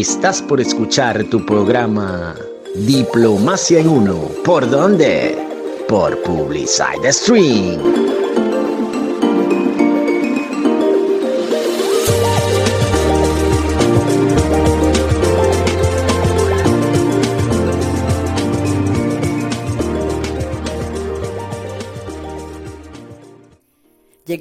[0.00, 2.34] Estás por escuchar tu programa
[2.74, 4.22] Diplomacia en Uno.
[4.44, 5.38] ¿Por dónde?
[5.86, 8.03] Por Publicide Stream.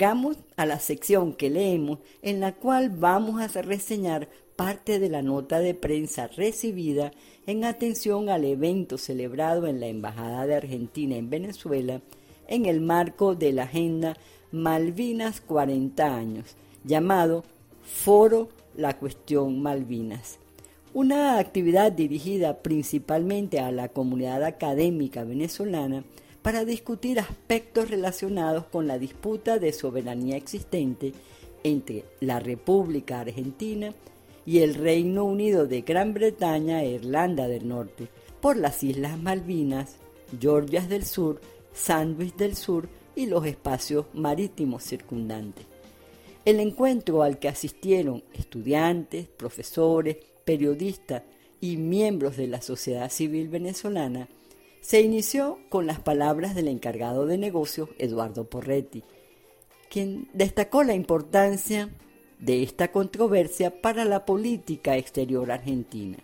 [0.03, 4.27] Llegamos a la sección que leemos en la cual vamos a reseñar
[4.57, 7.13] parte de la nota de prensa recibida
[7.47, 12.01] en atención al evento celebrado en la Embajada de Argentina en Venezuela
[12.49, 14.17] en el marco de la Agenda
[14.51, 17.45] Malvinas 40 años, llamado
[17.81, 20.37] Foro La Cuestión Malvinas.
[20.93, 26.03] Una actividad dirigida principalmente a la comunidad académica venezolana
[26.43, 31.13] para discutir aspectos relacionados con la disputa de soberanía existente
[31.63, 33.93] entre la República Argentina
[34.45, 38.09] y el Reino Unido de Gran Bretaña e Irlanda del Norte
[38.41, 39.95] por las Islas Malvinas,
[40.37, 41.39] Georgias del Sur,
[41.71, 45.65] Sandwich del Sur y los espacios marítimos circundantes.
[46.43, 51.23] El encuentro al que asistieron estudiantes, profesores, periodistas
[51.61, 54.27] y miembros de la sociedad civil venezolana
[54.83, 59.01] se inició con las palabras del encargado de negocios, Eduardo Porretti,
[59.89, 61.89] quien destacó la importancia
[62.37, 66.17] de esta controversia para la política exterior argentina.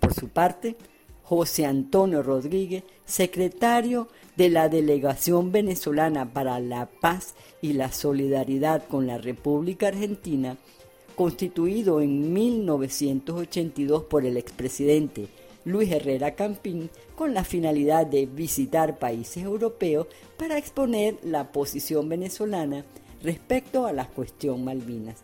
[0.00, 0.74] Por su parte,
[1.22, 9.06] José Antonio Rodríguez, secretario de la Delegación Venezolana para la Paz y la Solidaridad con
[9.06, 10.56] la República Argentina,
[11.14, 15.28] constituido en 1982 por el expresidente
[15.64, 22.84] Luis Herrera Campín con la finalidad de visitar países europeos para exponer la posición venezolana
[23.22, 25.22] respecto a la cuestión Malvinas.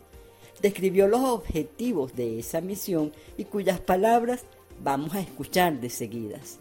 [0.63, 4.45] Describió los objetivos de esa misión y cuyas palabras
[4.83, 6.59] vamos a escuchar de seguidas.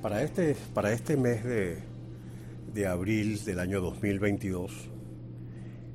[0.00, 1.78] Para este, para este mes de,
[2.72, 4.72] de abril del año 2022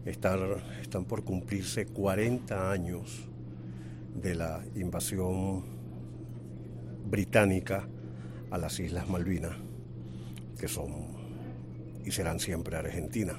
[0.05, 0.39] están,
[0.81, 3.27] están por cumplirse 40 años
[4.21, 5.76] de la invasión
[7.09, 7.87] británica
[8.51, 9.55] a las Islas Malvinas,
[10.59, 11.17] que son
[12.05, 13.37] y serán siempre argentinas.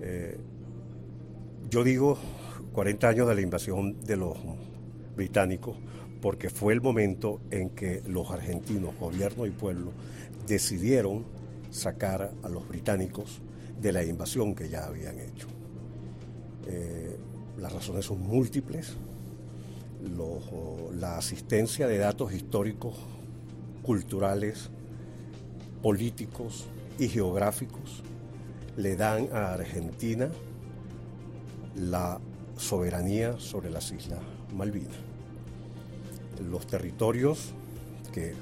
[0.00, 0.38] Eh,
[1.68, 2.18] yo digo
[2.72, 4.36] 40 años de la invasión de los
[5.16, 5.76] británicos
[6.20, 9.92] porque fue el momento en que los argentinos, gobierno y pueblo,
[10.46, 11.24] decidieron
[11.70, 13.40] sacar a los británicos
[13.80, 15.48] de la invasión que ya habían hecho.
[16.66, 17.16] Eh,
[17.58, 18.96] las razones son múltiples,
[20.92, 22.94] la asistencia de datos históricos,
[23.82, 24.70] culturales,
[25.82, 26.66] políticos
[26.98, 28.02] y geográficos
[28.76, 30.30] le dan a Argentina
[31.74, 32.20] la
[32.56, 34.20] soberanía sobre las Islas
[34.54, 34.96] Malvinas.
[36.50, 37.52] Los territorios
[38.12, 38.34] que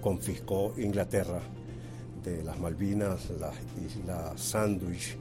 [0.00, 1.40] confiscó Inglaterra
[2.24, 3.54] de las Malvinas, las
[3.84, 5.16] Islas Sandwich,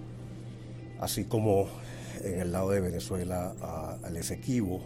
[0.99, 1.67] así como
[2.23, 3.53] en el lado de Venezuela
[4.03, 4.81] al Esequibo,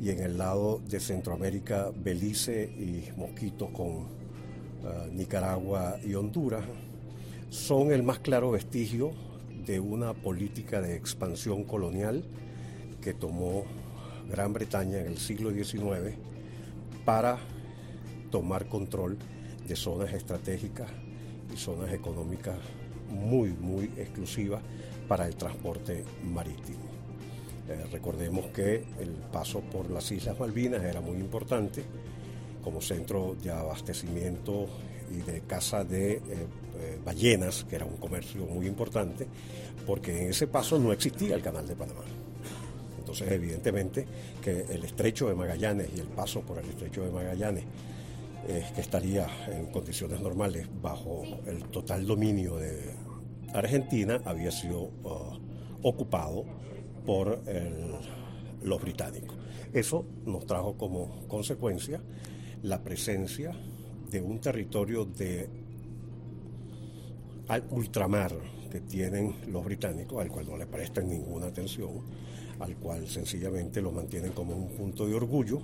[0.00, 6.64] y en el lado de Centroamérica, Belice y Mosquitos con eh, Nicaragua y Honduras,
[7.50, 9.12] son el más claro vestigio
[9.66, 12.24] de una política de expansión colonial
[13.00, 13.64] que tomó
[14.30, 16.16] Gran Bretaña en el siglo XIX
[17.04, 17.38] para
[18.30, 19.18] tomar control
[19.66, 20.88] de zonas estratégicas
[21.52, 22.58] y zonas económicas
[23.10, 24.62] muy, muy exclusivas
[25.08, 26.97] para el transporte marítimo.
[27.68, 31.84] Eh, recordemos que el paso por las Islas Malvinas era muy importante
[32.62, 34.66] como centro de abastecimiento
[35.10, 36.20] y de caza de eh,
[36.78, 39.26] eh, ballenas, que era un comercio muy importante,
[39.86, 42.04] porque en ese paso no existía el canal de Panamá.
[42.98, 44.06] Entonces, evidentemente,
[44.42, 47.64] que el estrecho de Magallanes y el paso por el estrecho de Magallanes,
[48.74, 52.94] que estaría en condiciones normales bajo el total dominio de
[53.52, 55.38] Argentina, había sido uh,
[55.82, 56.46] ocupado
[57.08, 57.40] por
[58.62, 59.34] los británicos.
[59.72, 62.02] Eso nos trajo como consecuencia
[62.64, 63.56] la presencia
[64.10, 65.48] de un territorio de
[67.70, 68.34] ultramar
[68.70, 71.92] que tienen los británicos, al cual no le prestan ninguna atención,
[72.60, 75.62] al cual sencillamente lo mantienen como un punto de orgullo.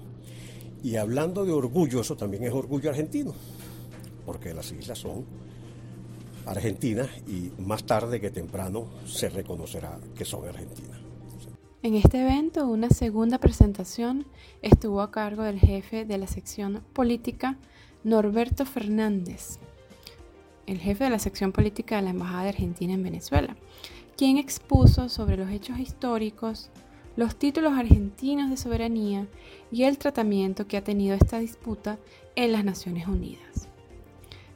[0.82, 3.34] Y hablando de orgullo, eso también es orgullo argentino,
[4.24, 5.26] porque las islas son
[6.46, 11.03] argentinas y más tarde que temprano se reconocerá que son argentinas.
[11.84, 14.24] En este evento, una segunda presentación
[14.62, 17.58] estuvo a cargo del jefe de la sección política,
[18.04, 19.58] Norberto Fernández,
[20.66, 23.54] el jefe de la sección política de la Embajada de Argentina en Venezuela,
[24.16, 26.70] quien expuso sobre los hechos históricos,
[27.16, 29.28] los títulos argentinos de soberanía
[29.70, 31.98] y el tratamiento que ha tenido esta disputa
[32.34, 33.68] en las Naciones Unidas.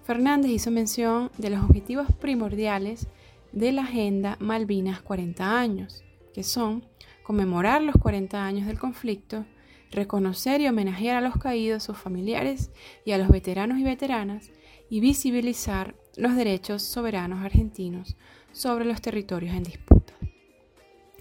[0.03, 3.07] Fernández hizo mención de los objetivos primordiales
[3.53, 6.85] de la Agenda Malvinas 40 años, que son
[7.29, 9.45] conmemorar los 40 años del conflicto,
[9.91, 12.71] reconocer y homenajear a los caídos, sus familiares
[13.05, 14.51] y a los veteranos y veteranas,
[14.89, 18.17] y visibilizar los derechos soberanos argentinos
[18.53, 20.15] sobre los territorios en disputa.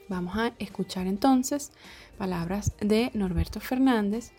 [0.07, 1.73] Vamos a escuchar entonces
[2.17, 4.31] palabras de Norberto Fernández,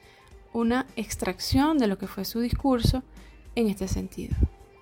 [0.54, 3.02] una extracción de lo que fue su discurso
[3.56, 4.34] en este sentido.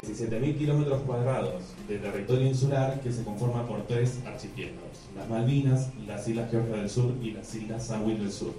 [0.07, 6.29] 17.000 kilómetros cuadrados de territorio insular que se conforma por tres archipiélagos, las Malvinas, las
[6.29, 8.53] Islas Georgia del Sur y las Islas Sandwich del Sur,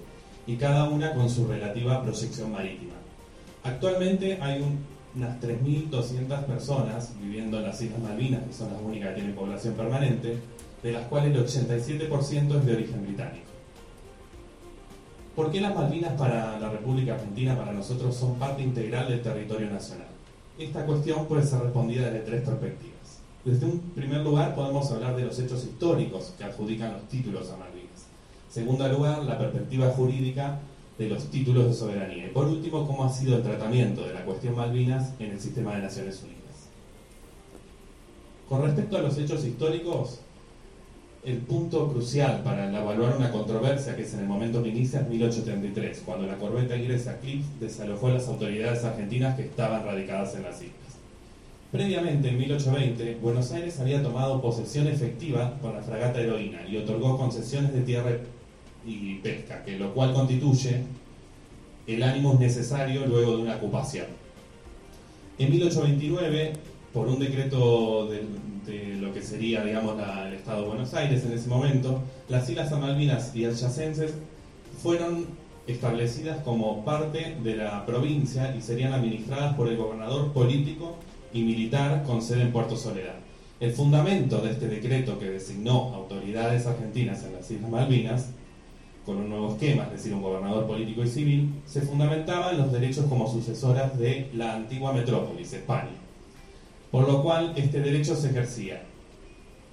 [0.45, 2.94] y cada una con su relativa proyección marítima.
[3.63, 4.63] Actualmente hay
[5.15, 9.73] unas 3.200 personas viviendo en las Islas Malvinas, que son las únicas que tienen población
[9.73, 10.38] permanente,
[10.83, 13.47] de las cuales el 87% es de origen británico.
[15.35, 19.69] ¿Por qué las Malvinas para la República Argentina, para nosotros, son parte integral del territorio
[19.69, 20.06] nacional?
[20.57, 23.19] Esta cuestión puede ser respondida desde tres perspectivas.
[23.45, 27.57] Desde un primer lugar podemos hablar de los hechos históricos que adjudican los títulos a
[27.57, 28.07] Malvinas.
[28.50, 30.59] Segundo lugar, la perspectiva jurídica
[30.98, 32.25] de los títulos de soberanía.
[32.25, 35.75] Y por último, cómo ha sido el tratamiento de la cuestión Malvinas en el sistema
[35.75, 36.38] de Naciones Unidas.
[38.50, 40.21] Con respecto a los hechos históricos,
[41.23, 45.09] el punto crucial para evaluar una controversia que es en el momento que inicia es
[45.09, 50.43] 1833, cuando la corbeta inglesa Eclipse desalojó a las autoridades argentinas que estaban radicadas en
[50.43, 50.73] las islas.
[51.71, 57.17] Previamente, en 1820, Buenos Aires había tomado posesión efectiva con la fragata Heroína y otorgó
[57.17, 58.11] concesiones de tierra
[58.85, 60.83] y pesca, que lo cual constituye
[61.87, 64.05] el ánimo necesario luego de una ocupación.
[65.39, 66.53] En 1829,
[66.93, 68.23] por un decreto de,
[68.99, 69.95] lo que sería, digamos,
[70.25, 74.13] el Estado de Buenos Aires en ese momento, las Islas Malvinas y adyacenses
[74.81, 75.25] fueron
[75.67, 80.95] establecidas como parte de la provincia y serían administradas por el gobernador político
[81.33, 83.15] y militar con sede en Puerto Soledad.
[83.59, 88.29] El fundamento de este decreto que designó autoridades argentinas en las Islas Malvinas
[89.05, 92.71] con un nuevo esquema, es decir, un gobernador político y civil, se fundamentaba en los
[92.71, 96.06] derechos como sucesoras de la antigua metrópolis, España.
[96.91, 98.81] Por lo cual, este derecho se ejercía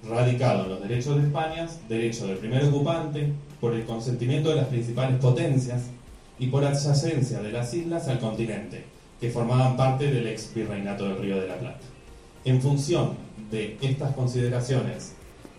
[0.07, 4.67] radicado en los derechos de España, derecho del primer ocupante, por el consentimiento de las
[4.67, 5.89] principales potencias
[6.37, 8.83] y por adyacencia de las islas al continente,
[9.19, 11.79] que formaban parte del ex virreinato del Río de la Plata.
[12.43, 13.13] En función
[13.49, 15.13] de estas consideraciones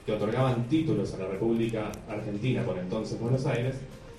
[0.05, 3.77] que otorgaban títulos a la República Argentina, por entonces Buenos Aires,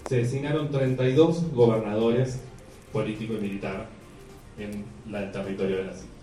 [0.09, 2.39] se designaron 32 gobernadores
[2.91, 3.87] político y militar
[4.57, 4.83] en
[5.15, 6.16] el territorio de las islas.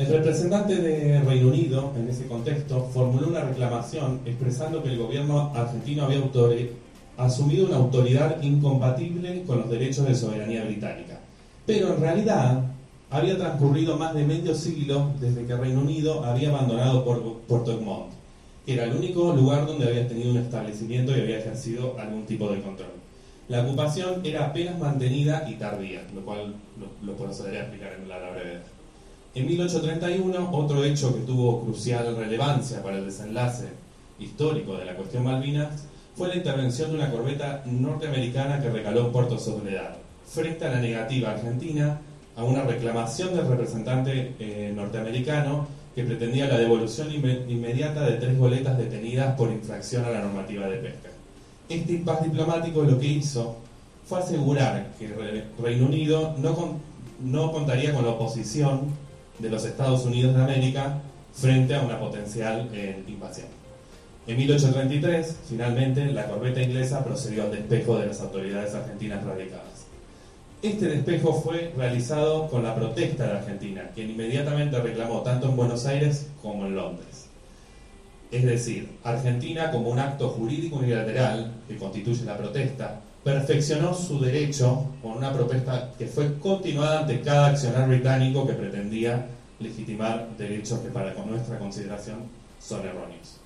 [0.00, 5.52] El representante de Reino Unido, en ese contexto, formuló una reclamación expresando que el gobierno
[5.54, 6.22] argentino había
[7.18, 11.20] asumido una autoridad incompatible con los derechos de soberanía británica.
[11.66, 12.62] Pero en realidad
[13.10, 18.10] había transcurrido más de medio siglo desde que Reino Unido había abandonado Puerto Egmont,
[18.64, 22.50] que era el único lugar donde había tenido un establecimiento y había ejercido algún tipo
[22.50, 22.92] de control.
[23.48, 28.08] La ocupación era apenas mantenida y tardía, lo cual lo, lo procederé a explicar en
[28.08, 28.62] la brevedad.
[29.32, 33.68] En 1831, otro hecho que tuvo crucial relevancia para el desenlace
[34.18, 35.84] histórico de la cuestión Malvinas
[36.16, 39.94] fue la intervención de una corbeta norteamericana que recaló en Puerto Soledad,
[40.26, 42.00] frente a la negativa argentina
[42.36, 48.78] a una reclamación del representante eh, norteamericano que pretendía la devolución inmediata de tres boletas
[48.78, 51.08] detenidas por infracción a la normativa de pesca.
[51.68, 53.58] Este impasse diplomático lo que hizo
[54.08, 55.08] fue asegurar que
[55.62, 56.80] Reino Unido no,
[57.22, 59.08] no contaría con la oposición
[59.40, 60.98] de los Estados Unidos de América
[61.32, 63.46] frente a una potencial eh, invasión.
[64.26, 69.86] En 1833, finalmente, la corbeta inglesa procedió al despejo de las autoridades argentinas radicadas.
[70.62, 75.86] Este despejo fue realizado con la protesta de Argentina, quien inmediatamente reclamó tanto en Buenos
[75.86, 77.28] Aires como en Londres.
[78.30, 84.86] Es decir, Argentina, como un acto jurídico unilateral que constituye la protesta, perfeccionó su derecho
[85.00, 89.28] con una protesta que fue continuada ante cada accionar británico que pretendía
[89.60, 92.24] legitimar derechos que para nuestra consideración
[92.60, 93.36] son erróneos.